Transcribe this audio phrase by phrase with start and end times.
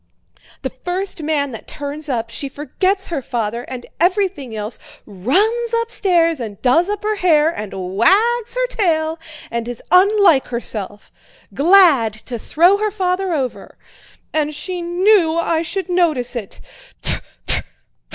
[0.63, 6.59] "The first man that turns up—she forgets her father and everything else, runs upstairs and
[6.63, 9.19] does up her hair and wags her tail
[9.51, 11.11] and is unlike herself!
[11.53, 13.77] Glad to throw her father over!
[14.33, 16.59] And she knew I should notice it.